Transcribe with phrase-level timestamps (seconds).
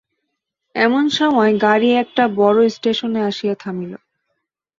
[0.75, 3.91] এমন সময় গাড়ি একটা বড়ো স্টেশনে আসিয়া থামিল।